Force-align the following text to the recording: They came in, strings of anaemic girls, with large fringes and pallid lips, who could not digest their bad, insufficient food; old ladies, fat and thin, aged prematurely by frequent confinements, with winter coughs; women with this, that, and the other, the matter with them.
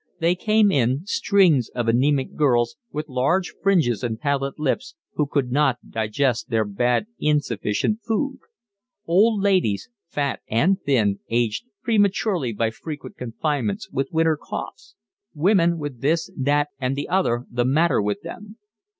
They 0.17 0.33
came 0.33 0.71
in, 0.71 1.05
strings 1.05 1.69
of 1.75 1.87
anaemic 1.87 2.35
girls, 2.35 2.75
with 2.91 3.07
large 3.07 3.53
fringes 3.61 4.03
and 4.03 4.19
pallid 4.19 4.55
lips, 4.57 4.95
who 5.13 5.27
could 5.27 5.51
not 5.51 5.77
digest 5.91 6.49
their 6.49 6.65
bad, 6.65 7.05
insufficient 7.19 7.99
food; 8.07 8.39
old 9.05 9.43
ladies, 9.43 9.89
fat 10.07 10.39
and 10.49 10.81
thin, 10.81 11.19
aged 11.29 11.65
prematurely 11.83 12.51
by 12.51 12.71
frequent 12.71 13.15
confinements, 13.15 13.91
with 13.91 14.11
winter 14.11 14.37
coughs; 14.41 14.95
women 15.35 15.77
with 15.77 16.01
this, 16.01 16.31
that, 16.35 16.69
and 16.79 16.95
the 16.95 17.07
other, 17.07 17.45
the 17.51 17.63
matter 17.63 18.01
with 18.01 18.21
them. 18.23 18.57